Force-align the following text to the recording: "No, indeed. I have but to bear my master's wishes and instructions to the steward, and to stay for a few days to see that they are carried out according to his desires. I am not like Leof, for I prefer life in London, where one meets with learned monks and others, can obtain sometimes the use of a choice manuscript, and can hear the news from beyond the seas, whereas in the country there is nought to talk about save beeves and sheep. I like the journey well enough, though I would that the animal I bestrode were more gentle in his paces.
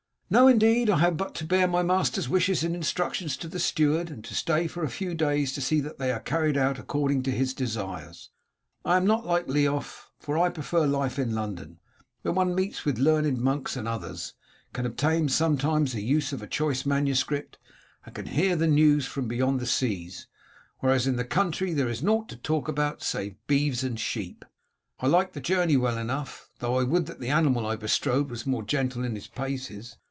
"No, 0.33 0.47
indeed. 0.47 0.89
I 0.89 0.99
have 0.99 1.17
but 1.17 1.35
to 1.35 1.45
bear 1.45 1.67
my 1.67 1.83
master's 1.83 2.29
wishes 2.29 2.63
and 2.63 2.73
instructions 2.73 3.35
to 3.35 3.49
the 3.49 3.59
steward, 3.59 4.09
and 4.09 4.23
to 4.23 4.33
stay 4.33 4.65
for 4.65 4.81
a 4.81 4.89
few 4.89 5.13
days 5.13 5.51
to 5.51 5.61
see 5.61 5.81
that 5.81 5.97
they 5.97 6.09
are 6.09 6.21
carried 6.21 6.55
out 6.55 6.79
according 6.79 7.21
to 7.23 7.31
his 7.31 7.53
desires. 7.53 8.29
I 8.85 8.95
am 8.95 9.05
not 9.05 9.25
like 9.25 9.47
Leof, 9.49 10.05
for 10.21 10.37
I 10.37 10.47
prefer 10.47 10.85
life 10.87 11.19
in 11.19 11.35
London, 11.35 11.79
where 12.21 12.33
one 12.33 12.55
meets 12.55 12.85
with 12.85 12.97
learned 12.97 13.39
monks 13.39 13.75
and 13.75 13.89
others, 13.89 14.33
can 14.71 14.85
obtain 14.85 15.27
sometimes 15.27 15.91
the 15.91 16.01
use 16.01 16.31
of 16.31 16.41
a 16.41 16.47
choice 16.47 16.85
manuscript, 16.85 17.57
and 18.05 18.15
can 18.15 18.27
hear 18.27 18.55
the 18.55 18.67
news 18.67 19.05
from 19.05 19.27
beyond 19.27 19.59
the 19.59 19.65
seas, 19.65 20.27
whereas 20.79 21.07
in 21.07 21.17
the 21.17 21.25
country 21.25 21.73
there 21.73 21.89
is 21.89 22.01
nought 22.01 22.29
to 22.29 22.37
talk 22.37 22.69
about 22.69 23.01
save 23.03 23.35
beeves 23.47 23.83
and 23.83 23.99
sheep. 23.99 24.45
I 25.01 25.07
like 25.07 25.33
the 25.33 25.41
journey 25.41 25.75
well 25.75 25.97
enough, 25.97 26.49
though 26.59 26.79
I 26.79 26.83
would 26.83 27.07
that 27.07 27.19
the 27.19 27.27
animal 27.31 27.65
I 27.67 27.75
bestrode 27.75 28.31
were 28.31 28.37
more 28.49 28.63
gentle 28.63 29.03
in 29.03 29.15
his 29.15 29.27
paces. 29.27 29.97